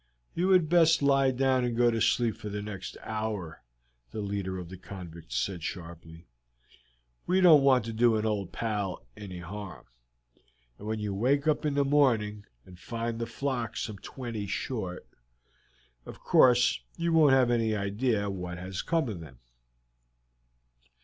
"You 0.33 0.49
had 0.49 0.67
best 0.67 1.03
lie 1.03 1.29
down 1.29 1.63
and 1.63 1.77
go 1.77 1.91
to 1.91 2.01
sleep 2.01 2.35
for 2.37 2.49
the 2.49 2.63
next 2.63 2.97
hour," 3.03 3.61
the 4.09 4.19
leader 4.21 4.57
of 4.57 4.67
the 4.69 4.77
convicts 4.79 5.37
said 5.37 5.61
sharply. 5.61 6.25
"We 7.27 7.39
don't 7.39 7.61
want 7.61 7.85
to 7.85 7.93
do 7.93 8.15
an 8.15 8.25
old 8.25 8.51
pal 8.51 9.05
any 9.15 9.37
harm, 9.41 9.85
and 10.79 10.87
when 10.87 10.97
you 10.97 11.13
wake 11.13 11.47
up 11.47 11.67
in 11.67 11.75
the 11.75 11.85
morning 11.85 12.45
and 12.65 12.79
find 12.79 13.19
the 13.19 13.27
flock 13.27 13.77
some 13.77 13.99
twenty 13.99 14.47
short, 14.47 15.07
of 16.07 16.19
course 16.19 16.81
you 16.97 17.13
won't 17.13 17.33
have 17.33 17.51
any 17.51 17.75
idea 17.75 18.27
what 18.27 18.57
has 18.57 18.81
come 18.81 19.07
of 19.07 19.19
them." 19.19 19.37